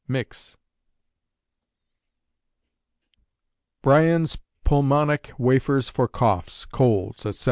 Mix. 0.07 0.57
_Bryan's 3.83 4.37
Pulmonic 4.65 5.31
Wafers 5.37 5.89
for 5.89 6.07
Coughs, 6.07 6.65
Colds, 6.65 7.23
Etc. 7.23 7.39